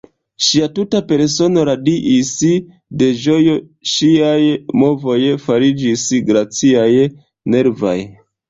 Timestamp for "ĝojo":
3.25-3.55